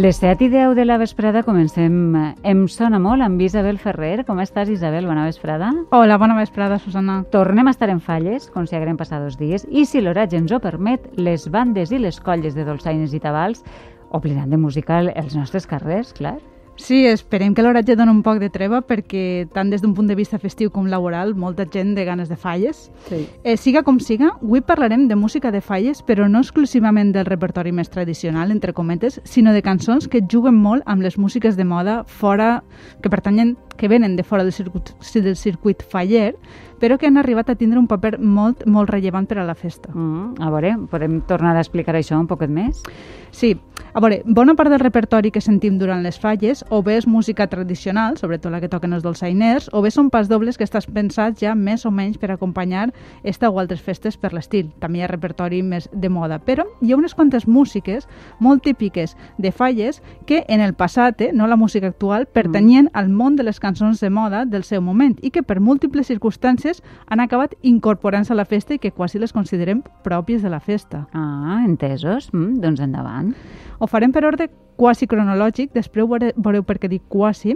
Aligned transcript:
Les 0.00 0.16
7 0.16 0.46
i 0.46 0.48
10 0.48 0.76
de 0.78 0.84
la 0.86 0.96
vesprada 0.96 1.42
comencem 1.44 2.14
Em 2.48 2.60
sona 2.72 2.96
molt 3.02 3.20
amb 3.20 3.42
Isabel 3.44 3.76
Ferrer. 3.76 4.22
Com 4.24 4.38
estàs, 4.40 4.70
Isabel? 4.72 5.04
Bona 5.04 5.26
vesprada. 5.26 5.68
Hola, 5.92 6.16
bona 6.16 6.38
vesprada, 6.38 6.78
Susana. 6.80 7.18
Tornem 7.34 7.68
a 7.68 7.74
estar 7.74 7.90
en 7.92 8.00
falles, 8.00 8.46
com 8.54 8.64
si 8.64 8.78
haguem 8.78 8.96
passat 8.96 9.20
dos 9.20 9.36
dies, 9.36 9.66
i 9.68 9.84
si 9.84 10.00
l'horatge 10.00 10.40
ens 10.40 10.54
ho 10.56 10.60
permet, 10.64 11.04
les 11.20 11.44
bandes 11.52 11.92
i 11.92 12.00
les 12.00 12.16
colles 12.16 12.56
de 12.56 12.64
dolçaines 12.64 13.12
i 13.12 13.20
tabals 13.20 13.60
ompliran 14.08 14.48
de 14.48 14.62
música 14.62 15.02
els 15.04 15.36
nostres 15.36 15.68
carrers, 15.68 16.14
clar. 16.16 16.38
Sí, 16.80 17.04
esperem 17.06 17.52
que 17.54 17.62
l'horatge 17.62 17.94
doni 17.94 18.10
un 18.10 18.22
poc 18.24 18.38
de 18.40 18.48
treva 18.50 18.80
perquè 18.80 19.44
tant 19.52 19.68
des 19.70 19.82
d'un 19.84 19.92
punt 19.94 20.08
de 20.08 20.16
vista 20.16 20.38
festiu 20.40 20.70
com 20.72 20.88
laboral 20.88 21.34
molta 21.36 21.66
gent 21.68 21.92
de 21.94 22.06
ganes 22.08 22.30
de 22.32 22.38
falles. 22.40 22.86
Sí. 23.08 23.26
Eh, 23.44 23.56
siga 23.60 23.82
com 23.84 24.00
siga, 24.00 24.32
avui 24.40 24.62
parlarem 24.64 25.06
de 25.06 25.16
música 25.16 25.52
de 25.52 25.60
falles, 25.60 26.00
però 26.02 26.26
no 26.28 26.40
exclusivament 26.40 27.12
del 27.12 27.28
repertori 27.28 27.70
més 27.70 27.92
tradicional, 27.92 28.50
entre 28.50 28.72
cometes, 28.72 29.20
sinó 29.24 29.52
de 29.52 29.62
cançons 29.62 30.08
que 30.08 30.24
juguen 30.24 30.56
molt 30.56 30.82
amb 30.86 31.04
les 31.04 31.18
músiques 31.18 31.58
de 31.60 31.68
moda 31.68 32.00
fora, 32.08 32.62
que 33.02 33.12
pertanyen, 33.12 33.58
que 33.80 33.88
venen 33.88 34.14
de 34.14 34.22
fora 34.22 34.44
del 34.44 34.52
circuit, 34.52 34.92
del 35.14 35.36
circuit 35.36 35.82
faller, 35.82 36.34
però 36.80 36.98
que 36.98 37.06
han 37.08 37.16
arribat 37.16 37.48
a 37.48 37.56
tindre 37.56 37.78
un 37.80 37.88
paper 37.88 38.18
molt, 38.20 38.66
molt 38.68 38.92
rellevant 38.92 39.28
per 39.28 39.38
a 39.40 39.46
la 39.48 39.56
festa. 39.56 39.88
Mm, 39.92 40.36
a 40.40 40.50
veure, 40.52 40.74
podem 40.92 41.20
tornar 41.28 41.56
a 41.56 41.64
explicar 41.64 41.96
això 41.96 42.20
un 42.20 42.28
poquet 42.28 42.52
més? 42.52 42.82
Sí, 43.30 43.54
a 43.94 44.00
veure, 44.02 44.20
bona 44.26 44.56
part 44.58 44.70
del 44.72 44.82
repertori 44.82 45.30
que 45.30 45.40
sentim 45.40 45.78
durant 45.78 46.02
les 46.02 46.18
falles 46.18 46.64
o 46.68 46.80
bé 46.82 46.96
és 46.98 47.06
música 47.06 47.46
tradicional, 47.48 48.18
sobretot 48.18 48.52
la 48.52 48.60
que 48.60 48.68
toquen 48.68 48.92
els 48.92 49.04
dolçainers, 49.04 49.70
o 49.72 49.80
bé 49.80 49.92
són 49.94 50.10
pas 50.10 50.28
dobles 50.28 50.58
que 50.58 50.66
estàs 50.66 50.88
pensats 50.90 51.40
ja 51.40 51.54
més 51.54 51.86
o 51.86 51.92
menys 51.94 52.18
per 52.18 52.32
acompanyar 52.34 52.88
esta 53.22 53.50
o 53.50 53.60
altres 53.60 53.80
festes 53.80 54.16
per 54.16 54.32
l'estil. 54.34 54.72
També 54.82 55.00
hi 55.00 55.04
ha 55.06 55.10
repertori 55.10 55.62
més 55.62 55.88
de 55.92 56.10
moda, 56.10 56.40
però 56.42 56.66
hi 56.80 56.92
ha 56.92 56.98
unes 56.98 57.14
quantes 57.14 57.46
músiques 57.46 58.08
molt 58.40 58.64
típiques 58.66 59.16
de 59.38 59.52
falles 59.52 60.02
que 60.26 60.44
en 60.48 60.60
el 60.60 60.74
passat, 60.74 61.20
eh, 61.20 61.32
no 61.32 61.46
la 61.46 61.56
música 61.56 61.86
actual, 61.86 62.26
pertanyien 62.26 62.90
mm. 62.90 62.96
al 62.98 63.08
món 63.08 63.36
de 63.36 63.46
les 63.46 63.60
cançons 63.60 63.69
de 63.78 64.10
moda 64.10 64.44
del 64.44 64.64
seu 64.64 64.82
moment 64.82 65.16
i 65.22 65.30
que 65.30 65.42
per 65.42 65.60
múltiples 65.60 66.08
circumstàncies 66.10 66.82
han 67.06 67.20
acabat 67.20 67.54
incorporant-se 67.62 68.32
a 68.32 68.36
la 68.36 68.44
festa 68.44 68.74
i 68.74 68.78
que 68.78 68.90
quasi 68.90 69.18
les 69.18 69.32
considerem 69.32 69.82
pròpies 70.02 70.42
de 70.42 70.50
la 70.50 70.60
festa. 70.60 71.06
Ah, 71.12 71.62
entesos. 71.64 72.32
Mm, 72.32 72.60
doncs 72.60 72.80
endavant. 72.80 73.34
Ho 73.78 73.86
farem 73.86 74.12
per 74.12 74.24
ordre 74.24 74.50
quasi 74.76 75.06
cronològic, 75.06 75.74
després 75.74 76.08
veure, 76.08 76.32
veureu 76.36 76.64
per 76.64 76.78
què 76.80 76.88
dic 76.88 77.04
quasi, 77.12 77.54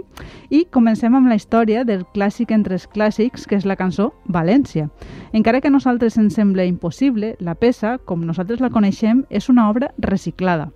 i 0.49 0.65
comencem 0.69 1.15
amb 1.15 1.27
la 1.27 1.35
història 1.35 1.83
del 1.83 2.05
clàssic 2.13 2.53
entre 2.53 2.77
els 2.77 2.87
clàssics, 2.87 3.47
que 3.49 3.57
és 3.57 3.65
la 3.65 3.75
cançó 3.75 4.11
València. 4.29 4.89
Encara 5.33 5.61
que 5.61 5.67
a 5.67 5.73
nosaltres 5.73 6.19
ens 6.21 6.37
sembla 6.37 6.69
impossible, 6.69 7.35
la 7.39 7.55
peça, 7.55 7.97
com 8.05 8.21
nosaltres 8.21 8.61
la 8.61 8.69
coneixem, 8.69 9.25
és 9.29 9.49
una 9.49 9.69
obra 9.69 9.91
reciclada. 9.97 10.69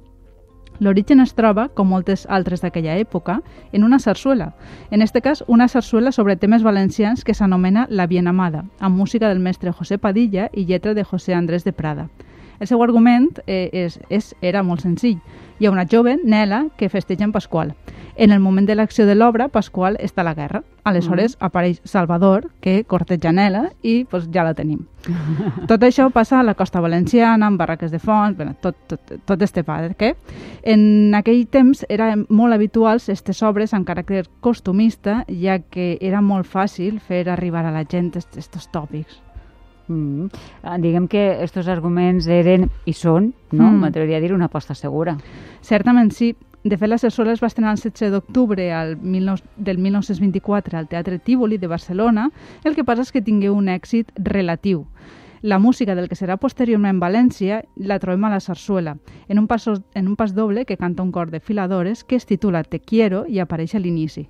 L'origen 0.80 1.20
es 1.20 1.34
troba, 1.36 1.68
com 1.76 1.90
moltes 1.92 2.26
altres 2.32 2.62
d'aquella 2.64 2.96
època, 3.02 3.42
en 3.76 3.84
una 3.84 4.00
sarsuela. 4.00 4.54
En 4.92 5.02
este 5.02 5.22
cas, 5.22 5.44
una 5.48 5.68
sarsuela 5.68 6.14
sobre 6.14 6.38
temes 6.38 6.64
valencians 6.64 7.26
que 7.26 7.34
s'anomena 7.34 7.86
La 7.90 8.08
Bien 8.08 8.28
Amada, 8.28 8.64
amb 8.80 8.96
música 8.96 9.28
del 9.28 9.44
mestre 9.44 9.74
José 9.76 9.98
Padilla 9.98 10.50
i 10.54 10.66
lletra 10.66 10.94
de 10.94 11.04
José 11.04 11.34
Andrés 11.34 11.66
de 11.66 11.74
Prada. 11.74 12.08
El 12.60 12.68
seu 12.68 12.84
argument 12.84 13.40
eh, 13.48 13.70
és, 13.74 14.00
és, 14.10 14.34
era 14.42 14.64
molt 14.64 14.84
senzill. 14.84 15.20
Hi 15.60 15.68
ha 15.68 15.72
una 15.72 15.88
jove, 15.92 16.18
Nela, 16.24 16.68
que 16.78 16.90
festeja 16.90 17.26
en 17.26 17.32
Pasqual. 17.32 17.74
En 18.16 18.32
el 18.32 18.40
moment 18.40 18.68
de 18.68 18.76
l'acció 18.76 19.06
de 19.08 19.16
l'obra, 19.16 19.48
Pasqual 19.48 19.96
està 20.00 20.22
a 20.22 20.28
la 20.28 20.34
guerra. 20.36 20.60
Aleshores 20.84 21.38
mm. 21.38 21.46
apareix 21.46 21.82
Salvador, 21.88 22.50
que 22.60 22.84
corteja 22.84 23.32
Nela, 23.32 23.70
i 23.82 24.04
pues, 24.04 24.28
ja 24.32 24.44
la 24.44 24.54
tenim. 24.56 24.82
tot 25.72 25.84
això 25.88 26.10
passa 26.12 26.40
a 26.40 26.44
la 26.44 26.56
costa 26.60 26.82
valenciana, 26.84 27.48
amb 27.48 27.60
barraques 27.60 27.92
de 27.92 28.00
fons, 28.00 28.36
bueno, 28.36 28.58
tot, 28.60 28.76
tot, 28.88 29.14
tot 29.26 29.42
este 29.42 29.64
que 29.98 30.16
En 30.64 31.16
aquell 31.16 31.48
temps 31.48 31.86
eren 31.88 32.26
molt 32.30 32.54
habituals 32.54 33.08
aquestes 33.08 33.42
obres 33.44 33.74
amb 33.74 33.88
caràcter 33.88 34.26
costumista, 34.42 35.24
ja 35.30 35.60
que 35.60 35.98
era 36.02 36.22
molt 36.22 36.46
fàcil 36.46 37.00
fer 37.00 37.30
arribar 37.30 37.66
a 37.66 37.72
la 37.72 37.84
gent 37.84 38.12
aquests 38.16 38.68
tòpics. 38.72 39.29
Mm. 39.90 40.30
Ah, 40.64 40.78
diguem 40.78 41.08
que 41.10 41.24
aquests 41.42 41.68
arguments 41.68 42.30
eren 42.32 42.70
i 42.86 42.94
són, 42.94 43.34
no? 43.52 43.66
Mm. 43.66 43.82
M'atreviria 43.84 44.22
a 44.22 44.24
dir 44.24 44.32
una 44.36 44.48
aposta 44.48 44.78
segura. 44.78 45.18
Certament 45.62 46.14
sí. 46.16 46.36
De 46.64 46.76
fet, 46.76 46.90
la 46.92 46.98
Sessola 47.00 47.32
es 47.32 47.40
va 47.42 47.48
estrenar 47.48 47.72
el 47.72 47.80
16 47.80 48.12
d'octubre 48.12 48.66
del 48.68 49.78
1924 49.80 50.78
al 50.78 50.90
Teatre 50.92 51.18
Tívoli 51.18 51.58
de 51.58 51.68
Barcelona. 51.72 52.30
El 52.64 52.76
que 52.76 52.84
passa 52.84 53.06
és 53.08 53.14
que 53.16 53.24
tingué 53.24 53.50
un 53.50 53.72
èxit 53.72 54.12
relatiu. 54.16 54.86
La 55.42 55.58
música 55.58 55.96
del 55.96 56.10
que 56.12 56.18
serà 56.20 56.36
posteriorment 56.36 56.98
en 56.98 57.00
València 57.00 57.62
la 57.80 57.98
trobem 58.04 58.26
a 58.28 58.34
la 58.34 58.42
Sarsuela, 58.44 58.98
en 59.30 59.40
un, 59.40 59.48
pas, 59.48 59.70
en 59.72 60.10
un 60.10 60.18
pas 60.20 60.36
doble 60.36 60.66
que 60.66 60.76
canta 60.76 61.04
un 61.04 61.14
cor 61.16 61.32
de 61.32 61.40
filadores 61.40 62.04
que 62.04 62.18
es 62.18 62.26
titula 62.26 62.64
Te 62.64 62.82
quiero 62.82 63.24
i 63.26 63.40
apareix 63.40 63.76
a 63.76 63.80
l'inici. 63.80 64.28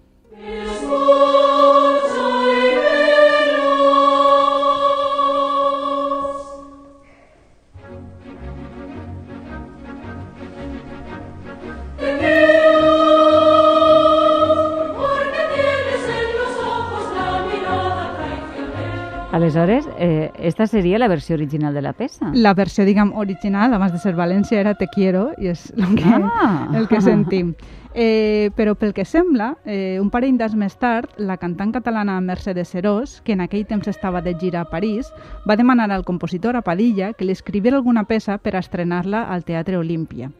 Aleshores, 19.32 19.88
eh, 20.00 20.32
esta 20.40 20.66
seria 20.66 20.98
la 20.98 21.08
versió 21.08 21.36
original 21.36 21.74
de 21.74 21.84
la 21.84 21.94
peça. 21.94 22.32
La 22.34 22.56
versió, 22.56 22.84
diguem, 22.84 23.12
original, 23.14 23.76
abans 23.78 23.94
de 23.94 24.00
ser 24.02 24.16
València, 24.18 24.58
era 24.58 24.74
Te 24.74 24.88
quiero, 24.90 25.30
i 25.38 25.52
és 25.52 25.68
el 25.78 25.94
que, 25.94 26.16
ah. 26.18 26.68
el 26.74 26.88
que 26.90 27.02
sentim. 27.06 27.54
Eh, 27.94 28.50
però 28.58 28.74
pel 28.78 28.94
que 28.94 29.06
sembla, 29.06 29.52
eh, 29.66 29.98
un 30.02 30.10
parell 30.10 30.38
d'anys 30.38 30.56
més 30.58 30.76
tard, 30.82 31.14
la 31.18 31.38
cantant 31.38 31.72
catalana 31.74 32.20
Mercedes 32.22 32.74
Serós, 32.74 33.20
que 33.22 33.34
en 33.34 33.42
aquell 33.46 33.68
temps 33.70 33.88
estava 33.88 34.22
de 34.26 34.34
gira 34.40 34.62
a 34.62 34.70
París, 34.70 35.10
va 35.50 35.58
demanar 35.58 35.92
al 35.92 36.06
compositor 36.06 36.58
a 36.58 36.62
Padilla 36.66 37.14
que 37.14 37.26
li 37.26 37.34
escriviera 37.34 37.78
alguna 37.78 38.06
peça 38.10 38.38
per 38.38 38.56
estrenar-la 38.58 39.24
al 39.30 39.46
Teatre 39.46 39.78
Olímpia. 39.78 40.32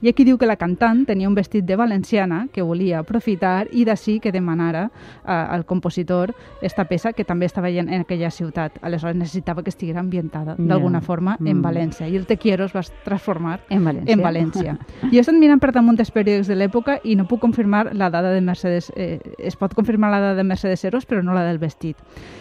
I 0.00 0.08
aquí 0.12 0.24
diu 0.24 0.38
que 0.38 0.46
la 0.46 0.56
cantant 0.56 1.04
tenia 1.08 1.28
un 1.28 1.34
vestit 1.34 1.64
de 1.66 1.76
valenciana 1.76 2.46
que 2.52 2.62
volia 2.62 3.00
aprofitar 3.00 3.66
i 3.72 3.84
d'ací 3.84 4.18
que 4.22 4.32
demanara 4.32 4.88
uh, 4.88 5.30
al 5.54 5.64
compositor 5.66 6.34
esta 6.62 6.84
peça 6.86 7.12
que 7.12 7.24
també 7.24 7.46
estava 7.46 7.70
en, 7.70 7.88
en 7.88 8.04
aquella 8.04 8.30
ciutat. 8.30 8.78
Aleshores 8.82 9.16
necessitava 9.16 9.62
que 9.62 9.70
estigués 9.70 9.96
ambientada 9.96 10.54
yeah. 10.56 10.68
d'alguna 10.68 11.00
forma 11.00 11.36
mm. 11.38 11.46
en 11.46 11.62
València. 11.62 12.08
I 12.08 12.16
el 12.16 12.26
Te 12.26 12.36
Quiero 12.36 12.66
es 12.66 12.74
va 12.76 12.84
transformar 13.04 13.58
en 13.68 13.84
València. 13.84 14.14
En 14.14 14.22
València. 14.22 14.76
jo 15.02 15.16
he 15.16 15.24
estat 15.24 15.38
mirant 15.38 15.60
per 15.60 15.72
damunt 15.74 15.98
dels 15.98 16.12
periòdics 16.14 16.48
de 16.48 16.58
l'època 16.58 17.00
i 17.02 17.16
no 17.18 17.26
puc 17.26 17.42
confirmar 17.42 17.88
la 17.94 18.10
dada 18.10 18.32
de 18.32 18.40
Mercedes... 18.40 18.92
Eh, 18.94 19.18
es 19.38 19.56
pot 19.56 19.74
confirmar 19.74 20.10
la 20.10 20.20
dada 20.20 20.34
de 20.38 20.44
Mercedes 20.44 20.84
Eros, 20.84 21.06
però 21.06 21.22
no 21.22 21.34
la 21.34 21.44
del 21.46 21.58
vestit. 21.58 21.96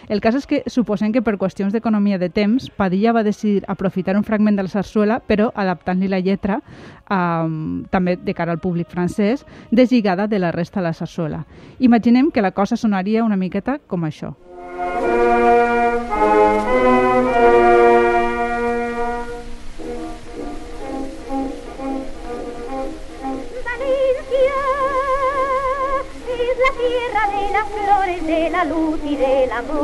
El 0.08 0.22
cas 0.22 0.36
és 0.38 0.46
que 0.48 0.62
suposem 0.68 1.12
que 1.12 1.24
per 1.26 1.38
qüestions 1.42 1.74
d'economia 1.74 2.20
de 2.22 2.30
temps, 2.30 2.70
Padilla 2.70 3.14
va 3.16 3.26
decidir 3.26 3.64
aprofitar 3.68 4.16
un 4.18 4.24
fragment 4.24 4.58
de 4.58 4.68
la 4.68 4.72
sarsuela, 4.72 5.20
però 5.20 5.50
adaptant-li 5.56 6.08
la 6.08 6.22
lletra 6.22 6.62
a, 7.08 7.47
també 7.90 8.18
de 8.18 8.34
cara 8.34 8.52
al 8.52 8.60
públic 8.60 8.90
francès, 8.90 9.46
deslligada 9.72 10.28
de 10.28 10.40
la 10.40 10.52
resta 10.52 10.80
de 10.80 10.88
la 10.88 10.94
sarsuela. 10.94 11.46
Imaginem 11.80 12.32
que 12.32 12.42
la 12.42 12.52
cosa 12.52 12.78
sonaria 12.78 13.24
una 13.24 13.38
miqueta 13.38 13.80
com 13.88 14.06
això. 14.06 14.36
de 28.28 28.50
la 28.50 28.66
luz 28.66 29.00
y 29.06 29.16
del 29.16 29.52
amor. 29.52 29.78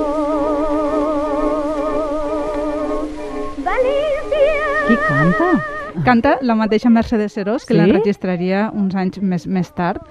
Valencia. 3.57 4.87
Qui 4.87 4.95
canta? 5.07 5.72
Canta 6.03 6.37
la 6.41 6.55
mateixa 6.59 6.89
Mercedes 6.89 7.31
Serós, 7.31 7.63
que 7.63 7.71
sí? 7.73 7.79
l'enregistraria 7.79 8.65
uns 8.75 8.95
anys 8.99 9.21
més, 9.23 9.45
més 9.47 9.69
tard. 9.71 10.03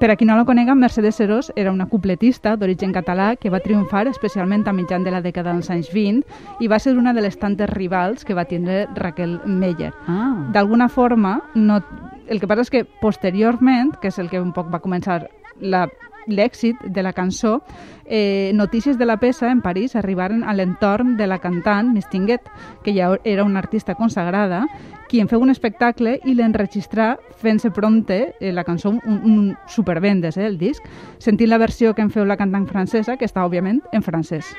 Per 0.00 0.08
a 0.10 0.16
qui 0.18 0.26
no 0.26 0.34
la 0.34 0.44
conega, 0.44 0.74
Mercedes 0.74 1.20
Serós 1.20 1.52
era 1.54 1.70
una 1.70 1.86
cupletista 1.86 2.56
d'origen 2.58 2.90
català 2.92 3.28
que 3.38 3.52
va 3.52 3.60
triomfar 3.62 4.08
especialment 4.10 4.66
a 4.66 4.74
mitjan 4.74 5.06
de 5.06 5.12
la 5.14 5.22
dècada 5.22 5.52
dels 5.54 5.70
anys 5.70 5.92
20 5.94 6.58
i 6.58 6.66
va 6.66 6.80
ser 6.82 6.96
una 6.98 7.14
de 7.14 7.22
les 7.22 7.38
tantes 7.38 7.70
rivals 7.70 8.26
que 8.26 8.34
va 8.34 8.44
tindre 8.50 8.88
Raquel 8.96 9.38
Meyer. 9.46 9.92
Ah. 10.08 10.34
D'alguna 10.52 10.88
forma, 10.88 11.38
no, 11.54 11.78
el 12.26 12.42
que 12.42 12.50
passa 12.50 12.66
és 12.66 12.74
que 12.74 12.84
posteriorment, 13.00 13.94
que 14.02 14.10
és 14.10 14.18
el 14.18 14.28
que 14.32 14.42
un 14.42 14.50
poc 14.52 14.66
va 14.74 14.82
començar 14.82 15.28
la 15.62 15.86
l'èxit 16.26 16.76
de 16.84 17.02
la 17.02 17.12
cançó, 17.12 17.62
eh, 18.04 18.52
notícies 18.54 18.98
de 18.98 19.06
la 19.06 19.16
peça 19.18 19.50
en 19.50 19.60
París 19.62 19.96
arribaren 19.96 20.44
a 20.44 20.54
l'entorn 20.54 21.16
de 21.16 21.26
la 21.26 21.38
cantant 21.38 21.92
Mistinguet, 21.92 22.42
que 22.84 22.94
ja 22.94 23.18
era 23.24 23.44
una 23.44 23.58
artista 23.58 23.94
consagrada, 23.94 24.66
qui 25.08 25.20
en 25.20 25.28
feu 25.28 25.40
un 25.40 25.50
espectacle 25.50 26.18
i 26.24 26.34
l'enregistrà 26.34 27.16
fent-se 27.38 27.70
prompte 27.70 28.34
eh, 28.40 28.52
la 28.52 28.64
cançó, 28.64 28.90
un, 28.90 29.20
un 29.22 29.56
supervendes, 29.68 30.36
eh, 30.36 30.46
el 30.46 30.58
disc, 30.58 30.82
sentint 31.18 31.50
la 31.50 31.58
versió 31.58 31.94
que 31.94 32.02
en 32.02 32.10
feu 32.10 32.24
la 32.24 32.36
cantant 32.36 32.66
francesa, 32.66 33.16
que 33.16 33.26
està, 33.26 33.46
òbviament, 33.46 33.82
en 33.92 34.02
francès. 34.02 34.54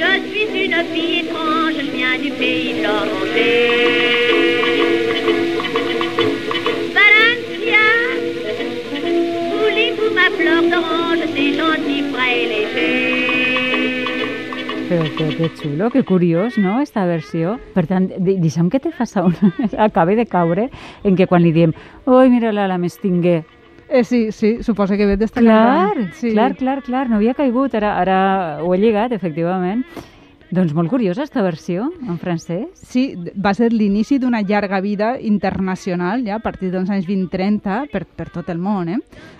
Je 0.00 0.18
suis 0.30 0.64
une 0.64 0.82
fille 0.94 1.20
étrange, 1.20 1.74
je 1.76 1.90
viens 1.90 2.18
du 2.18 2.30
pays 2.30 4.19
Però 14.90 15.04
que, 15.14 15.28
que 15.36 15.48
xulo, 15.54 15.90
que 15.90 16.02
curiós, 16.02 16.58
no?, 16.58 16.80
esta 16.82 17.04
versió. 17.06 17.60
Per 17.76 17.86
tant, 17.86 18.08
deixa'm 18.18 18.72
que 18.72 18.80
te 18.82 18.90
faça 18.90 19.22
una... 19.22 19.52
Acabe 19.86 20.16
de 20.18 20.26
caure 20.26 20.66
en 21.06 21.14
que 21.14 21.28
quan 21.30 21.44
li 21.46 21.52
diem 21.54 21.74
«Oi, 22.10 22.26
mira-la, 22.32 22.66
la 22.66 22.78
mestingué», 22.78 23.44
Eh, 23.90 24.04
sí, 24.04 24.30
sí, 24.30 24.62
suposa 24.62 24.96
que 24.96 25.04
ve 25.04 25.16
d'estar... 25.18 25.42
Clar, 25.42 26.12
sí. 26.14 26.30
clar, 26.30 26.54
clar, 26.54 26.76
clar, 26.86 27.08
no 27.10 27.16
havia 27.18 27.34
caigut, 27.34 27.74
ara, 27.74 27.96
ara 27.98 28.18
ho 28.62 28.70
he 28.70 28.78
lligat, 28.78 29.10
efectivament. 29.16 29.82
Doncs 30.50 30.72
molt 30.74 30.90
curiosa 30.90 31.22
aquesta 31.22 31.44
versió, 31.46 31.84
en 32.02 32.16
francès. 32.18 32.64
Sí, 32.74 33.14
va 33.38 33.52
ser 33.54 33.68
l'inici 33.70 34.16
d'una 34.18 34.40
llarga 34.42 34.80
vida 34.82 35.12
internacional, 35.22 36.24
ja 36.26 36.40
a 36.40 36.42
partir 36.42 36.72
dels 36.72 36.90
anys 36.90 37.06
20-30, 37.06 37.84
per, 37.92 38.02
per 38.18 38.26
tot 38.34 38.48
el 38.50 38.58
món. 38.58 38.88
Eh? 38.90 38.96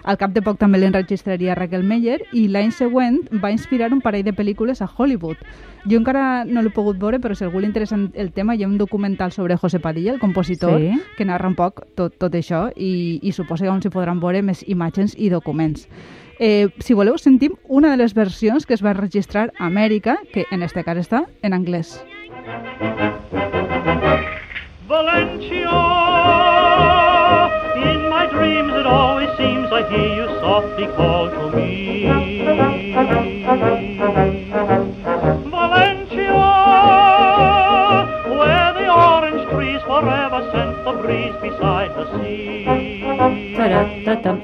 Al 0.06 0.20
cap 0.20 0.30
de 0.30 0.42
poc 0.46 0.60
també 0.60 0.78
l'enregistraria 0.78 1.56
Raquel 1.58 1.82
Meyer 1.82 2.20
i 2.32 2.44
l'any 2.46 2.70
següent 2.70 3.18
va 3.42 3.50
inspirar 3.50 3.90
un 3.92 4.00
parell 4.04 4.22
de 4.28 4.36
pel·lícules 4.38 4.84
a 4.84 4.86
Hollywood. 4.86 5.42
Jo 5.90 5.98
encara 5.98 6.44
no 6.44 6.62
l'he 6.62 6.70
pogut 6.70 7.00
veure, 7.00 7.18
però 7.18 7.34
si 7.34 7.42
algú 7.42 7.58
li 7.58 7.66
interessa 7.66 7.98
el 7.98 8.30
tema, 8.30 8.54
hi 8.54 8.62
ha 8.62 8.68
un 8.70 8.78
documental 8.78 9.32
sobre 9.32 9.56
José 9.56 9.80
Padilla, 9.80 10.12
el 10.12 10.20
compositor, 10.22 10.78
Sí. 10.78 10.94
que 11.16 11.24
narra 11.24 11.48
un 11.48 11.56
poc 11.56 11.82
tot, 11.96 12.14
tot 12.18 12.34
això 12.38 12.68
i, 12.76 13.18
i 13.22 13.32
suposa 13.32 13.64
que 13.64 13.70
on 13.74 13.82
s'hi 13.82 13.90
podran 13.90 14.20
veure 14.20 14.42
més 14.42 14.62
imatges 14.68 15.16
i 15.18 15.28
documents. 15.28 15.88
Eh, 16.42 16.70
si 16.81 16.94
voleu, 16.96 17.19
sentim 17.20 17.52
una 17.69 17.90
de 17.92 17.98
les 18.00 18.14
versions 18.16 18.64
que 18.64 18.72
es 18.72 18.81
va 18.81 18.94
registrar 18.96 19.52
a 19.58 19.66
Amèrica, 19.66 20.16
que 20.32 20.46
en 20.50 20.62
este 20.64 20.81
cas 20.87 20.96
està 20.96 21.26
en 21.44 21.52
anglès. 21.52 22.00
Valencia, 24.88 25.76
in 27.76 28.08
my 28.08 28.25
dreams 28.32 28.72
it 28.72 28.87
always 28.87 29.28
seems 29.37 29.69
I 29.70 29.84
hear 29.92 30.16
you 30.16 30.26
softly 30.40 30.88
call 30.96 31.28
to 31.28 31.52
me. 31.54 31.69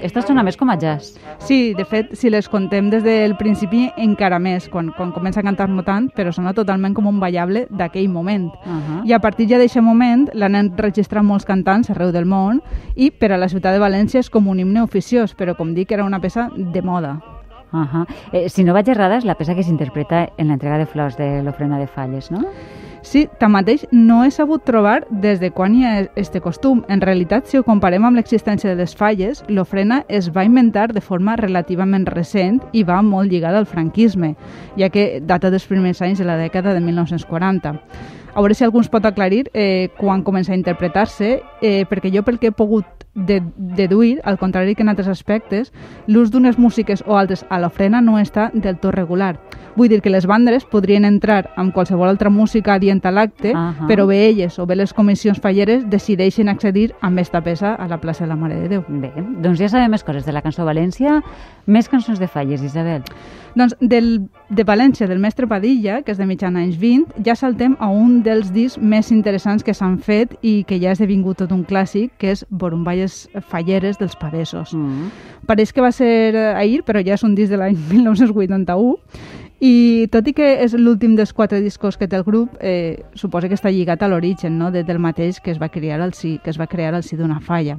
Esta 0.02 0.22
sona 0.22 0.42
més 0.46 0.56
com 0.58 0.70
a 0.70 0.76
jazz. 0.78 1.16
Sí, 1.38 1.74
de 1.76 1.84
fet, 1.88 2.12
si 2.18 2.30
les 2.30 2.48
contem 2.50 2.90
des 2.92 3.02
del 3.04 3.36
principi, 3.38 3.86
encara 4.02 4.38
més, 4.42 4.68
quan, 4.72 4.90
quan 4.96 5.12
comença 5.14 5.40
a 5.40 5.46
cantar 5.46 5.68
no 5.70 5.84
tant, 5.86 6.08
però 6.16 6.32
sona 6.34 6.54
totalment 6.56 6.94
com 6.96 7.08
un 7.10 7.20
ballable 7.22 7.66
d'aquell 7.70 8.08
moment. 8.08 8.52
Uh 8.64 8.72
-huh. 8.72 9.00
I 9.06 9.12
a 9.12 9.20
partir 9.20 9.48
ja 9.48 9.58
d'aquest 9.58 9.82
moment 9.82 10.28
l'han 10.34 10.54
enregistrat 10.54 11.24
molts 11.24 11.44
cantants 11.44 11.90
arreu 11.90 12.12
del 12.12 12.26
món 12.26 12.62
i 12.94 13.10
per 13.10 13.32
a 13.32 13.38
la 13.38 13.48
ciutat 13.48 13.72
de 13.72 13.80
València 13.80 14.18
és 14.20 14.30
com 14.30 14.48
un 14.48 14.60
himne 14.60 14.82
oficiós, 14.82 15.36
però 15.36 15.56
com 15.56 15.74
dic, 15.74 15.92
era 15.92 16.04
una 16.04 16.20
peça 16.20 16.50
de 16.56 16.82
moda. 16.82 17.20
Uh 17.72 17.78
-huh. 17.80 18.06
eh, 18.32 18.48
si 18.48 18.64
no 18.64 18.72
vaig 18.72 18.88
errada, 18.88 19.16
és 19.16 19.24
la 19.24 19.34
peça 19.34 19.54
que 19.54 19.62
s'interpreta 19.62 20.28
en 20.36 20.48
l'entrega 20.48 20.78
de 20.78 20.86
flors 20.86 21.16
de 21.16 21.42
l'ofrena 21.42 21.78
de 21.78 21.86
falles, 21.86 22.30
no? 22.30 22.40
Sí, 23.06 23.28
tanmateix 23.38 23.84
no 23.92 24.24
he 24.24 24.32
sabut 24.34 24.64
trobar 24.66 25.04
des 25.22 25.38
de 25.38 25.52
quan 25.54 25.76
hi 25.78 25.84
ha 25.86 25.92
este 26.18 26.40
costum. 26.42 26.80
En 26.90 27.00
realitat, 27.00 27.46
si 27.46 27.54
ho 27.54 27.62
comparem 27.62 28.02
amb 28.02 28.18
l'existència 28.18 28.72
de 28.72 28.80
les 28.80 28.96
falles, 28.98 29.44
l'ofrena 29.46 30.00
es 30.08 30.26
va 30.34 30.42
inventar 30.42 30.88
de 30.90 31.00
forma 31.00 31.36
relativament 31.38 32.08
recent 32.10 32.58
i 32.74 32.82
va 32.82 32.98
molt 33.06 33.30
lligada 33.30 33.62
al 33.62 33.70
franquisme, 33.70 34.34
ja 34.74 34.90
que 34.90 35.20
data 35.22 35.52
dels 35.54 35.68
primers 35.70 36.02
anys 36.02 36.18
de 36.18 36.26
la 36.26 36.34
dècada 36.40 36.74
de 36.74 36.82
1940. 36.82 37.76
A 38.36 38.42
veure 38.44 38.52
si 38.52 38.66
algú 38.66 38.82
ens 38.82 38.90
pot 38.92 39.06
aclarir 39.08 39.46
eh, 39.56 39.88
quan 39.96 40.20
comença 40.22 40.52
a 40.52 40.58
interpretar-se, 40.58 41.38
eh, 41.64 41.86
perquè 41.88 42.10
jo 42.12 42.20
pel 42.20 42.36
que 42.36 42.50
he 42.50 42.52
pogut 42.52 43.06
de, 43.16 43.42
deduir, 43.56 44.20
al 44.24 44.36
contrari 44.36 44.74
que 44.74 44.84
en 44.84 44.90
altres 44.92 45.08
aspectes, 45.08 45.72
l'ús 46.06 46.30
d'unes 46.30 46.58
músiques 46.60 47.02
o 47.06 47.16
altres 47.16 47.46
a 47.48 47.58
l'ofrena 47.58 48.02
no 48.04 48.20
està 48.20 48.50
del 48.52 48.76
tot 48.76 48.92
regular. 48.94 49.38
Vull 49.76 49.88
dir 49.88 50.02
que 50.04 50.12
les 50.12 50.26
bandes 50.28 50.64
podrien 50.68 51.04
entrar 51.04 51.50
amb 51.56 51.72
qualsevol 51.72 52.08
altra 52.08 52.30
música 52.30 52.74
adient 52.76 53.00
a 53.04 53.12
l'acte, 53.12 53.54
Ahà. 53.56 53.88
però 53.88 54.06
bé 54.06 54.22
elles 54.28 54.58
o 54.58 54.66
bé 54.66 54.76
les 54.76 54.92
comissions 54.92 55.40
falleres 55.40 55.88
decideixen 55.88 56.48
accedir 56.48 56.94
amb 57.00 57.18
esta 57.18 57.40
peça 57.40 57.74
a 57.74 57.88
la 57.88 57.98
plaça 58.00 58.24
de 58.24 58.28
la 58.28 58.36
Mare 58.36 58.60
de 58.60 58.68
Déu. 58.68 58.84
Bé, 58.88 59.12
doncs 59.40 59.58
ja 59.60 59.68
sabem 59.68 59.90
més 59.90 60.04
coses 60.04 60.24
de 60.24 60.32
la 60.32 60.44
cançó 60.44 60.64
València, 60.64 61.22
més 61.66 61.88
cançons 61.88 62.20
de 62.20 62.28
falles, 62.28 62.62
Isabel. 62.62 63.02
Doncs 63.56 63.76
del, 63.80 64.28
de 64.50 64.64
València, 64.64 65.08
del 65.08 65.18
mestre 65.18 65.48
Padilla, 65.48 66.02
que 66.02 66.12
és 66.12 66.18
de 66.20 66.28
mitjan 66.28 66.56
anys 66.60 66.76
20, 66.76 67.24
ja 67.24 67.36
saltem 67.36 67.76
a 67.80 67.88
un 67.88 68.22
dels 68.26 68.50
discs 68.52 68.80
més 68.82 69.12
interessants 69.14 69.64
que 69.64 69.74
s'han 69.74 69.96
fet 70.02 70.34
i 70.42 70.58
que 70.66 70.80
ja 70.82 70.90
ha 70.90 70.96
esdevingut 70.96 71.38
tot 71.44 71.54
un 71.54 71.62
clàssic, 71.64 72.16
que 72.18 72.34
és 72.34 72.44
Borumballes 72.50 73.24
falleres 73.48 74.00
dels 74.02 74.18
Pavessos. 74.18 74.74
Mm. 74.74 75.10
Pareix 75.46 75.72
que 75.72 75.84
va 75.84 75.92
ser 75.94 76.12
eh, 76.34 76.52
ahir, 76.58 76.82
però 76.86 77.02
ja 77.06 77.14
és 77.14 77.24
un 77.26 77.36
disc 77.38 77.54
de 77.54 77.60
l'any 77.62 77.78
1981, 77.92 78.96
i 79.60 80.08
tot 80.12 80.26
i 80.28 80.34
que 80.36 80.50
és 80.66 80.74
l'últim 80.76 81.14
dels 81.16 81.32
quatre 81.32 81.62
discos 81.64 81.96
que 81.96 82.08
té 82.10 82.18
el 82.18 82.26
grup, 82.26 82.58
eh, 82.60 83.06
suposa 83.16 83.48
que 83.48 83.56
està 83.56 83.72
lligat 83.72 84.02
a 84.02 84.10
l'origen 84.12 84.58
no? 84.58 84.70
de, 84.70 84.82
del 84.84 85.00
mateix 85.00 85.40
que 85.40 85.54
es 85.54 85.62
va 85.62 85.70
crear 85.72 86.02
al 86.04 86.12
si, 86.12 86.36
que 86.44 86.52
es 86.52 86.60
va 86.60 86.68
crear 86.68 86.92
al 86.94 87.06
si 87.06 87.16
d'una 87.16 87.40
falla. 87.40 87.78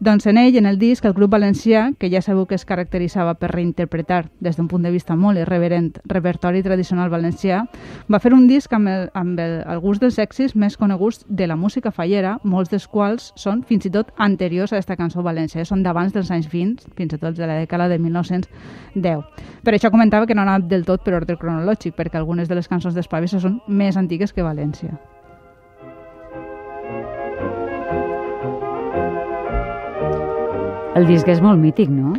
Doncs 0.00 0.26
en 0.26 0.38
ell, 0.38 0.56
en 0.56 0.66
el 0.66 0.78
disc, 0.78 1.04
el 1.04 1.14
grup 1.14 1.30
valencià, 1.30 1.92
que 1.98 2.10
ja 2.10 2.22
sabeu 2.22 2.46
que 2.50 2.56
es 2.58 2.64
caracteritzava 2.66 3.36
per 3.38 3.52
reinterpretar 3.52 4.24
des 4.40 4.56
d'un 4.56 4.66
punt 4.68 4.82
de 4.82 4.90
vista 4.90 5.14
molt 5.16 5.38
irreverent 5.38 5.92
repertori 6.10 6.62
tradicional 6.62 7.12
valencià, 7.12 7.62
va 8.10 8.18
fer 8.18 8.34
un 8.34 8.48
disc 8.50 8.72
amb, 8.74 8.90
el, 8.90 9.06
amb 9.14 9.38
el, 9.38 9.60
alguns 9.70 10.02
dels 10.02 10.18
èxits 10.18 10.56
més 10.58 10.76
coneguts 10.76 11.24
de 11.28 11.46
la 11.46 11.56
música 11.56 11.92
fallera, 11.94 12.38
molts 12.42 12.72
dels 12.74 12.88
quals 12.90 13.30
són 13.38 13.62
fins 13.62 13.86
i 13.86 13.94
tot 13.94 14.10
anteriors 14.18 14.72
a 14.72 14.80
aquesta 14.80 14.98
cançó 14.98 15.22
València, 15.22 15.64
són 15.64 15.86
d'abans 15.86 16.12
dels 16.12 16.30
anys 16.34 16.50
20, 16.50 16.90
fins 16.98 17.14
i 17.14 17.18
tot 17.18 17.38
de 17.38 17.46
la 17.46 17.62
dècada 17.62 17.88
de 17.88 17.98
1910. 18.02 19.24
Per 19.64 19.74
això 19.74 19.90
comentava 19.94 20.26
que 20.26 20.34
no 20.34 20.42
anava 20.42 20.66
del 20.66 20.84
tot 20.84 21.04
per 21.06 21.14
ordre 21.14 21.38
cronològic, 21.38 21.94
perquè 21.94 22.18
algunes 22.18 22.48
de 22.48 22.58
les 22.58 22.68
cançons 22.68 22.94
d'Espavissa 22.94 23.40
són 23.40 23.60
més 23.68 23.96
antigues 23.96 24.32
que 24.32 24.42
València. 24.42 24.98
El 30.94 31.08
disc 31.10 31.26
és 31.32 31.40
molt 31.42 31.58
mític, 31.58 31.88
no? 31.90 32.12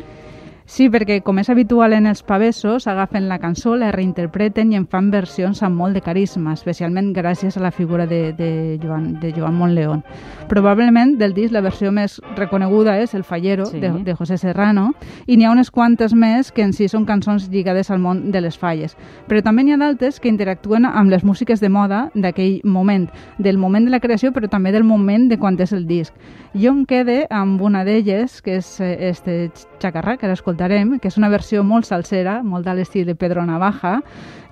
Sí, 0.68 0.88
perquè 0.90 1.20
com 1.22 1.38
és 1.38 1.50
habitual 1.54 1.94
en 1.94 2.08
els 2.10 2.24
pavessos, 2.26 2.88
agafen 2.90 3.28
la 3.30 3.38
cançó, 3.38 3.76
la 3.78 3.92
reinterpreten 3.94 4.72
i 4.74 4.78
en 4.80 4.88
fan 4.90 5.12
versions 5.14 5.62
amb 5.64 5.78
molt 5.78 5.94
de 5.94 6.02
carisma, 6.02 6.56
especialment 6.58 7.12
gràcies 7.14 7.54
a 7.56 7.62
la 7.62 7.70
figura 7.70 8.08
de, 8.10 8.34
de, 8.34 8.80
Joan, 8.82 9.20
de 9.22 9.30
Joan 9.36 9.54
Montleón. 9.54 10.02
Probablement 10.50 11.20
del 11.20 11.36
disc 11.38 11.54
la 11.54 11.62
versió 11.62 11.92
més 11.94 12.18
reconeguda 12.36 12.98
és 12.98 13.14
El 13.14 13.24
Fallero, 13.24 13.68
Sí. 13.70 13.80
de, 13.80 13.92
de 14.04 14.16
José 14.16 14.40
Serrano, 14.42 14.94
i 15.28 15.38
n'hi 15.38 15.46
ha 15.46 15.52
unes 15.54 15.70
quantes 15.70 16.14
més 16.18 16.52
que 16.52 16.66
en 16.66 16.74
si 16.74 16.88
són 16.90 17.06
cançons 17.06 17.46
lligades 17.54 17.92
al 17.92 18.00
món 18.02 18.32
de 18.32 18.42
les 18.42 18.58
falles. 18.58 18.98
Però 19.30 19.44
també 19.46 19.64
n'hi 19.64 19.74
ha 19.74 19.78
d'altres 19.78 20.20
que 20.20 20.30
interactuen 20.34 20.86
amb 20.90 21.14
les 21.14 21.24
músiques 21.24 21.62
de 21.62 21.70
moda 21.70 22.10
d'aquell 22.16 22.62
moment, 22.64 23.08
del 23.38 23.58
moment 23.62 23.86
de 23.86 23.94
la 23.94 24.02
creació, 24.02 24.34
però 24.34 24.50
també 24.50 24.72
del 24.74 24.84
moment 24.84 25.30
de 25.30 25.38
quan 25.38 25.62
és 25.62 25.74
el 25.74 25.86
disc. 25.86 26.14
Jo 26.56 26.72
em 26.72 26.86
quede 26.86 27.28
amb 27.30 27.62
una 27.62 27.84
d'elles, 27.86 28.42
que 28.42 28.58
és 28.58 28.80
eh, 28.82 29.10
este 29.12 29.52
Chacarrà, 29.80 30.18
que 30.18 30.26
ara 30.26 30.34
escoltarem, 30.56 31.00
que 31.00 31.10
és 31.10 31.18
una 31.18 31.30
versió 31.30 31.64
molt 31.64 31.86
salsera, 31.86 32.42
molt 32.44 32.68
a 32.68 32.74
l'estil 32.74 33.06
de 33.06 33.16
Pedro 33.16 33.44
Navaja, 33.46 34.00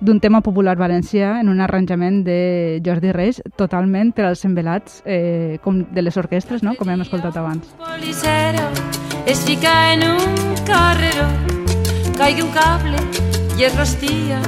d'un 0.00 0.20
tema 0.20 0.42
popular 0.42 0.76
valencià 0.76 1.40
en 1.40 1.48
un 1.48 1.60
arranjament 1.60 2.22
de 2.24 2.80
Jordi 2.84 3.12
Reis, 3.12 3.40
totalment 3.56 4.12
per 4.12 4.26
als 4.28 4.44
envelats 4.44 5.02
eh, 5.06 5.58
com 5.64 5.84
de 5.90 6.02
les 6.02 6.16
orquestres, 6.16 6.62
no? 6.62 6.74
com 6.76 6.90
hem 6.90 7.00
escoltat 7.00 7.36
abans. 7.36 7.74
policero 7.78 8.68
es 9.26 9.40
fica 9.44 9.94
en 9.94 10.02
un 10.02 10.54
carrero, 10.66 11.26
cae 12.18 12.42
un 12.42 12.50
cable 12.50 12.98
y 13.56 13.64
es 13.64 13.76
rostilla, 13.76 14.40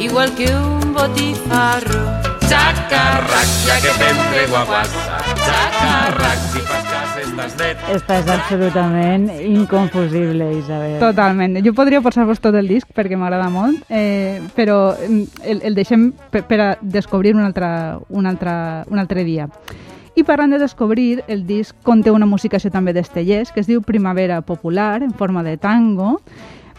igual 0.00 0.34
que 0.34 0.46
un 0.52 0.94
botifarro. 0.94 2.02
Chacarrac, 2.48 3.48
ja 3.68 3.76
que 3.78 3.92
t'entre 4.00 4.46
guapassa. 4.48 5.27
Estàs 7.22 7.56
net. 7.58 7.82
Esta 7.92 8.18
és 8.20 8.30
absolutament 8.32 9.28
inconfusible, 9.42 10.50
Isabel. 10.58 10.98
Totalment. 11.02 11.58
Jo 11.64 11.74
podria 11.76 12.02
posar-vos 12.04 12.40
tot 12.44 12.56
el 12.58 12.68
disc 12.70 12.90
perquè 12.94 13.18
m'agrada 13.18 13.48
molt, 13.52 13.84
eh, 13.88 14.40
però 14.56 14.78
mm, 14.94 15.44
el, 15.44 15.62
el 15.70 15.78
deixem 15.78 16.10
per, 16.32 16.44
per 16.48 16.60
a 16.62 16.68
descobrir 16.82 17.34
un 17.36 17.44
altre, 17.46 17.68
un, 18.08 18.26
altre, 18.26 18.54
un 18.90 19.02
altre 19.02 19.24
dia. 19.26 19.48
I 20.18 20.24
parlant 20.26 20.50
de 20.50 20.58
descobrir, 20.58 21.22
el 21.30 21.44
disc 21.46 21.76
conté 21.86 22.10
una 22.10 22.26
musicació 22.26 22.72
també 22.74 22.94
d'Estellers, 22.96 23.52
que 23.54 23.62
es 23.62 23.68
diu 23.70 23.84
Primavera 23.86 24.40
Popular, 24.42 25.04
en 25.04 25.12
forma 25.14 25.44
de 25.46 25.56
tango, 25.62 26.16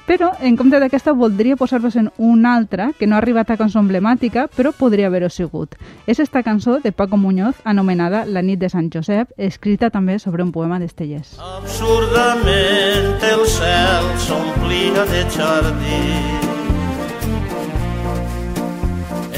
però 0.09 0.33
en 0.41 0.57
compte 0.57 0.79
d'aquesta 0.81 1.13
voldria 1.13 1.53
posar-vos 1.55 1.93
en 1.99 2.07
una 2.17 2.55
altra 2.57 2.93
que 2.97 3.05
no 3.05 3.13
ha 3.13 3.19
arribat 3.21 3.51
a 3.53 3.57
cançó 3.59 3.77
emblemàtica, 3.77 4.47
però 4.49 4.71
podria 4.73 5.05
haver-ho 5.05 5.29
sigut. 5.29 5.75
És 6.09 6.17
esta 6.19 6.41
cançó 6.41 6.79
de 6.81 6.91
Paco 6.91 7.17
Muñoz 7.17 7.55
anomenada 7.63 8.25
La 8.25 8.41
nit 8.41 8.57
de 8.57 8.69
Sant 8.73 8.89
Josep, 8.89 9.29
escrita 9.37 9.91
també 9.93 10.17
sobre 10.17 10.41
un 10.41 10.51
poema 10.51 10.79
d'Estellers. 10.81 11.37
Absurdament 11.37 13.21
el 13.29 13.45
cel 13.45 14.09
s'omplia 14.25 15.05
de 15.13 15.21
jardí. 15.37 16.01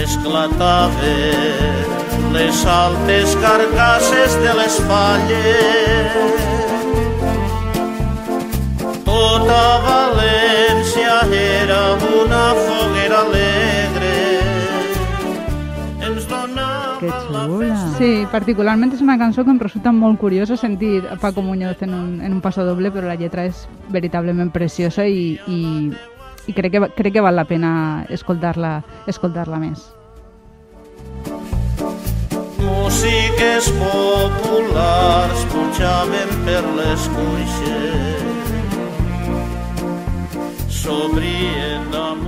Esclataven 0.06 2.32
les 2.32 2.66
altes 2.66 3.36
carcasses 3.44 4.40
de 4.40 4.54
les 4.64 4.80
falles. 4.88 6.51
Tota 9.22 9.64
València 9.86 11.20
era 11.30 11.82
una 11.94 12.46
foguera 12.58 13.20
alegre. 13.22 14.14
que 17.02 17.10
xula. 17.10 17.76
Sí, 17.98 18.10
particularment 18.32 18.94
és 18.94 19.02
una 19.02 19.18
cançó 19.22 19.44
que 19.46 19.54
em 19.54 19.60
resulta 19.62 19.92
molt 19.94 20.20
curiosa 20.22 20.58
sentir 20.58 21.04
Paco 21.22 21.42
Muñoz 21.42 21.82
en 21.82 21.94
un, 21.94 22.10
en 22.22 22.34
un 22.34 22.42
paso 22.42 22.66
doble, 22.66 22.92
però 22.94 23.10
la 23.10 23.18
lletra 23.18 23.46
és 23.50 23.68
veritablement 23.90 24.50
preciosa 24.54 25.06
i, 25.06 25.38
i, 25.46 25.62
i 26.48 26.58
crec, 26.58 26.72
que, 26.74 26.82
crec 26.98 27.14
que 27.18 27.26
val 27.26 27.38
la 27.38 27.46
pena 27.46 27.72
escoltar-la 28.10 28.80
escoltar 29.06 29.48
més. 29.62 29.86
Músiques 32.62 33.70
populars 33.78 35.46
pujaven 35.54 36.36
per 36.46 36.66
les 36.82 37.08
cuixes. 37.18 38.21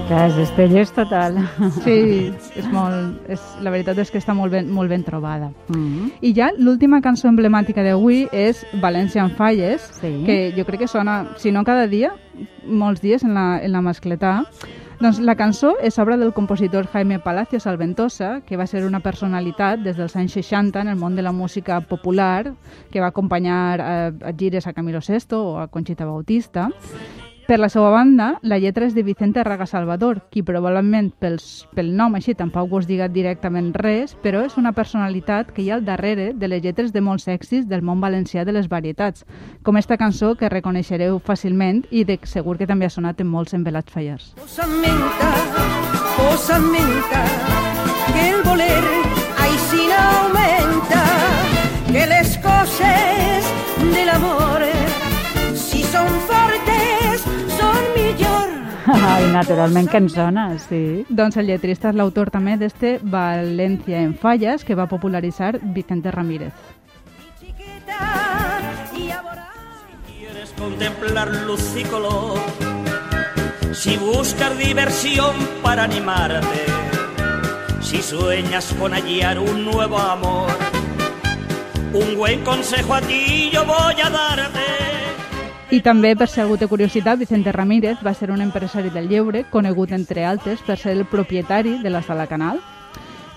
Clar, 0.08 0.28
és 0.30 0.38
estellers 0.44 0.92
total. 0.94 1.38
Sí, 1.84 1.96
és 2.60 2.68
molt, 2.72 3.24
és, 3.32 3.42
la 3.66 3.72
veritat 3.74 3.98
és 4.04 4.12
que 4.14 4.20
està 4.22 4.36
molt 4.38 4.54
ben, 4.54 4.70
molt 4.70 4.92
ben 4.92 5.04
trobada. 5.04 5.50
Mm 5.70 5.76
-hmm. 5.76 6.12
I 6.22 6.34
ja 6.36 6.52
l'última 6.58 7.02
cançó 7.02 7.28
emblemàtica 7.28 7.84
d'avui 7.84 8.28
és 8.32 8.66
València 8.82 9.24
en 9.24 9.32
falles, 9.32 9.82
Sí. 10.02 10.24
que 10.26 10.54
jo 10.56 10.66
crec 10.66 10.82
que 10.82 10.88
sona, 10.88 11.34
si 11.38 11.52
no 11.52 11.64
cada 11.64 11.88
dia, 11.88 12.12
molts 12.66 13.02
dies 13.02 13.24
en 13.24 13.34
la, 13.34 13.60
en 13.64 13.72
la 13.72 13.82
mascletà. 13.82 14.46
Doncs 15.00 15.20
la 15.20 15.36
cançó 15.36 15.74
és 15.82 15.98
obra 16.00 16.18
del 16.18 16.34
compositor 16.34 16.86
Jaime 16.88 17.20
Palacios 17.20 17.66
Alventosa, 17.68 18.42
que 18.46 18.56
va 18.56 18.68
ser 18.68 18.86
una 18.86 19.00
personalitat 19.00 19.80
des 19.80 19.98
dels 19.98 20.16
anys 20.16 20.32
60 20.34 20.80
en 20.82 20.88
el 20.88 20.96
món 20.96 21.16
de 21.16 21.22
la 21.22 21.32
música 21.32 21.82
popular, 21.82 22.54
que 22.92 23.02
va 23.02 23.08
acompanyar 23.08 23.82
a, 23.82 24.08
a 24.08 24.32
gires 24.38 24.68
a 24.68 24.74
Camilo 24.74 25.00
VI 25.00 25.36
o 25.36 25.60
a 25.60 25.68
Conchita 25.68 26.06
Bautista. 26.06 26.70
Per 27.44 27.60
la 27.60 27.68
seva 27.68 27.90
banda, 27.92 28.38
la 28.42 28.56
lletra 28.56 28.86
és 28.88 28.94
de 28.96 29.04
Vicente 29.04 29.44
Raga 29.44 29.66
Salvador, 29.68 30.22
qui 30.32 30.46
probablement 30.48 31.10
pels, 31.20 31.66
pel 31.76 31.90
nom 31.92 32.16
així 32.16 32.38
tampoc 32.40 32.72
us 32.80 32.88
diga 32.88 33.10
directament 33.12 33.74
res, 33.76 34.14
però 34.24 34.46
és 34.48 34.56
una 34.58 34.72
personalitat 34.72 35.52
que 35.52 35.62
hi 35.62 35.70
ha 35.70 35.76
al 35.76 35.84
darrere 35.84 36.32
de 36.34 36.48
les 36.48 36.64
lletres 36.64 36.94
de 36.96 37.02
molts 37.04 37.28
èxits 37.28 37.68
del 37.68 37.84
món 37.84 38.00
valencià 38.00 38.46
de 38.48 38.56
les 38.56 38.70
varietats, 38.72 39.26
com 39.64 39.76
esta 39.76 40.00
cançó 40.00 40.36
que 40.40 40.52
reconeixereu 40.54 41.20
fàcilment 41.20 41.84
i 41.92 42.06
de 42.08 42.18
segur 42.24 42.56
que 42.58 42.70
també 42.70 42.88
ha 42.88 42.96
sonat 42.96 43.20
en 43.20 43.28
molts 43.28 43.54
envelats 43.58 43.92
fallers. 43.92 44.32
Posa 44.40 44.64
en 44.64 44.80
menta, 44.80 45.34
posa 46.16 46.62
en 46.62 46.72
menta, 46.72 47.26
que 48.08 48.30
el 48.30 48.40
voler 48.48 48.80
així 49.50 49.84
no 49.92 50.00
augmenta, 50.14 51.04
que 51.92 52.08
les 52.08 52.38
coses 52.40 53.23
Ai, 58.92 59.32
naturalment 59.32 59.88
que 59.90 59.98
en 59.98 60.10
sona, 60.12 60.48
sí. 60.60 61.06
Doncs 61.08 61.38
el 61.40 61.48
lletrista 61.48 61.92
és 61.94 61.96
l'autor 61.96 62.32
també 62.34 62.58
d'este 62.60 62.98
València 63.00 64.02
en 64.04 64.14
falles 64.20 64.66
que 64.68 64.76
va 64.76 64.90
popularitzar 64.92 65.58
Vicente 65.62 66.12
Ramírez. 66.12 66.54
Ahora... 69.14 69.50
quieres 70.08 70.54
contemplar 70.58 71.30
luz 71.46 71.76
y 71.78 71.84
color, 71.84 72.40
si 73.72 73.98
buscas 73.98 74.58
diversión 74.58 75.36
para 75.62 75.84
animarte, 75.84 76.66
si 77.82 78.02
sueñas 78.02 78.74
con 78.80 78.94
hallar 78.94 79.40
un 79.40 79.64
nuevo 79.64 79.98
amor, 79.98 80.52
un 81.94 82.18
buen 82.18 82.44
consejo 82.44 82.96
a 82.96 83.02
ti 83.02 83.50
yo 83.54 83.66
voy 83.66 84.02
a 84.04 84.10
darte. 84.10 84.83
I 85.74 85.80
també, 85.82 86.12
per 86.16 86.28
si 86.30 86.38
algú 86.42 86.54
té 86.62 86.68
curiositat, 86.70 87.18
Vicente 87.18 87.52
Ramírez 87.52 87.98
va 88.06 88.14
ser 88.14 88.30
un 88.30 88.44
empresari 88.46 88.92
del 88.94 89.08
lleure, 89.10 89.46
conegut 89.50 89.92
entre 89.96 90.26
altres 90.26 90.62
per 90.62 90.78
ser 90.78 90.94
el 90.94 91.06
propietari 91.10 91.80
de 91.82 91.90
la 91.90 92.04
Sala 92.06 92.28
Canal. 92.30 92.60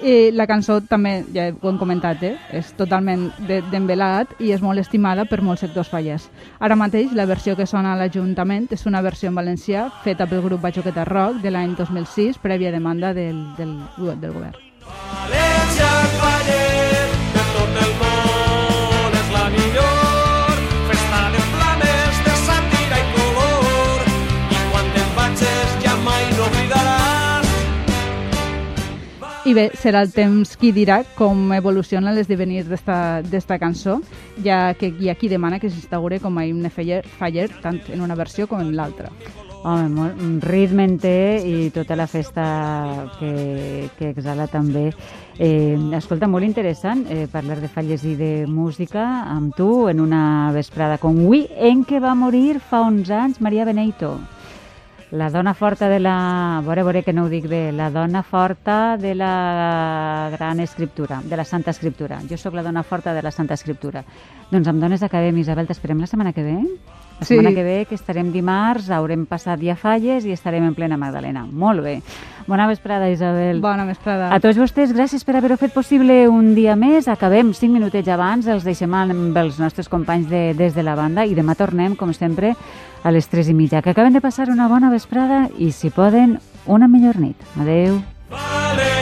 I 0.04 0.28
la 0.36 0.44
cançó 0.44 0.82
també, 0.84 1.22
ja 1.32 1.46
ho 1.56 1.70
hem 1.70 1.78
comentat, 1.80 2.20
eh? 2.28 2.34
és 2.52 2.74
totalment 2.76 3.30
de- 3.48 3.62
d'envelat 3.70 4.34
i 4.44 4.52
és 4.52 4.60
molt 4.60 4.78
estimada 4.82 5.24
per 5.24 5.40
molts 5.40 5.64
sectors 5.64 5.88
fallers. 5.88 6.28
Ara 6.60 6.76
mateix, 6.76 7.14
la 7.16 7.24
versió 7.24 7.56
que 7.56 7.64
sona 7.64 7.94
a 7.94 7.96
l'Ajuntament 7.96 8.68
és 8.70 8.84
una 8.84 9.00
versió 9.00 9.30
en 9.32 9.40
valencià 9.40 9.88
feta 10.04 10.28
pel 10.28 10.44
grup 10.44 10.60
Bajoqueta 10.60 11.06
Rock 11.08 11.40
de 11.40 11.50
l'any 11.50 11.72
2006, 11.80 12.36
prèvia 12.44 12.70
demanda 12.70 13.14
del, 13.14 13.40
del, 13.56 13.78
del 13.96 14.32
govern. 14.36 14.60
València 14.84 16.65
I 29.46 29.52
bé, 29.54 29.68
serà 29.78 30.00
el 30.02 30.10
temps 30.10 30.56
qui 30.58 30.72
dirà 30.74 30.96
com 31.14 31.52
evoluciona 31.54 32.10
l'esdevenir 32.10 32.64
d'esta 32.66 33.58
cançó, 33.62 34.00
ja 34.42 34.72
que 34.74 34.90
hi 34.90 35.06
ha 35.06 35.14
qui 35.14 35.30
demana 35.30 35.60
que 35.62 35.70
s'instaure 35.70 36.18
com 36.18 36.34
a 36.34 36.48
himne 36.48 36.66
faller, 36.66 37.46
tant 37.62 37.78
en 37.94 38.02
una 38.02 38.18
versió 38.18 38.48
com 38.50 38.58
en 38.58 38.74
l'altra. 38.74 39.12
Home, 39.62 39.86
molt, 39.94 40.26
ritme 40.50 40.88
en 40.90 40.98
té 40.98 41.14
i 41.46 41.70
tota 41.70 41.94
la 41.94 42.08
festa 42.10 42.42
que, 43.20 43.86
que 43.94 44.10
exhala 44.10 44.48
també. 44.50 44.88
Eh, 45.38 45.78
escolta, 45.94 46.26
molt 46.26 46.46
interessant 46.46 47.06
eh, 47.06 47.28
parlar 47.30 47.60
de 47.62 47.70
falles 47.70 48.02
i 48.02 48.18
de 48.18 48.32
música 48.50 49.06
amb 49.30 49.54
tu 49.54 49.86
en 49.86 50.02
una 50.02 50.50
vesprada 50.54 50.98
com 50.98 51.22
avui, 51.22 51.46
en 51.54 51.86
què 51.86 52.02
va 52.02 52.18
morir 52.18 52.58
fa 52.58 52.82
uns 52.90 53.14
anys 53.14 53.38
Maria 53.38 53.66
Beneito. 53.68 54.16
La 55.12 55.30
dona 55.30 55.54
forta 55.54 55.88
de 55.88 56.00
la... 56.00 56.58
A 56.58 56.60
veure 56.62 57.02
que 57.04 57.12
no 57.12 57.24
ho 57.24 57.28
dic 57.30 57.46
bé. 57.46 57.70
La 57.72 57.90
dona 57.94 58.24
forta 58.26 58.96
de 58.98 59.14
la 59.14 60.30
gran 60.32 60.58
escriptura, 60.60 61.20
de 61.22 61.36
la 61.36 61.44
Santa 61.44 61.70
Escriptura. 61.70 62.18
Jo 62.28 62.36
sóc 62.36 62.54
la 62.54 62.62
dona 62.62 62.82
forta 62.82 63.14
de 63.14 63.22
la 63.22 63.30
Santa 63.30 63.54
Escriptura. 63.54 64.02
Doncs 64.50 64.66
amb 64.66 64.82
dones 64.82 65.04
acabem, 65.06 65.38
Isabel. 65.38 65.68
T'esperem 65.70 66.02
la 66.02 66.10
setmana 66.10 66.32
que 66.32 66.42
ve? 66.42 66.58
La 67.18 67.24
Sí. 67.24 67.34
setmana 67.34 67.54
que 67.54 67.62
ve, 67.64 67.86
que 67.88 67.94
estarem 67.94 68.30
dimarts, 68.30 68.90
haurem 68.90 69.24
passat 69.26 69.60
ja 69.64 69.74
falles 69.74 70.24
i 70.26 70.32
estarem 70.32 70.64
en 70.66 70.74
plena 70.74 70.98
Magdalena. 70.98 71.46
Molt 71.50 71.80
bé. 71.82 72.02
Bona 72.46 72.66
vesprada, 72.68 73.08
Isabel. 73.10 73.60
Bona 73.60 73.84
vesprada. 73.86 74.28
A 74.34 74.38
tots 74.38 74.58
vostès, 74.58 74.92
gràcies 74.94 75.24
per 75.24 75.34
haver-ho 75.36 75.56
fet 75.56 75.72
possible 75.72 76.28
un 76.28 76.54
dia 76.54 76.76
més. 76.76 77.08
Acabem 77.08 77.54
cinc 77.54 77.72
minutets 77.72 78.08
abans, 78.08 78.46
els 78.46 78.64
deixem 78.64 78.92
amb 78.94 79.36
els 79.36 79.58
nostres 79.58 79.88
companys 79.88 80.28
de, 80.28 80.52
des 80.54 80.74
de 80.74 80.82
la 80.82 80.94
banda 80.94 81.24
i 81.24 81.34
demà 81.34 81.56
tornem, 81.56 81.96
com 81.96 82.12
sempre, 82.12 82.54
a 83.02 83.10
les 83.10 83.26
tres 83.28 83.48
i 83.48 83.54
mitja. 83.54 83.82
Que 83.82 83.90
acaben 83.90 84.12
de 84.12 84.20
passar 84.20 84.50
una 84.50 84.68
bona 84.68 84.90
vesprada 84.90 85.48
i, 85.58 85.72
si 85.72 85.90
poden, 85.90 86.38
una 86.66 86.86
millor 86.86 87.18
nit. 87.18 87.36
Adeu. 87.58 88.02
València 88.30 88.95